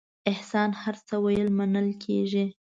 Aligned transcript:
احسان 0.31 0.69
هر 0.81 0.95
څه 1.07 1.15
ویل 1.23 1.47
منل 1.57 1.87
کېږي. 2.03 2.45